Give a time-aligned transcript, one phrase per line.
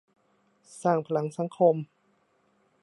[0.81, 1.75] สร้างพลังสังคม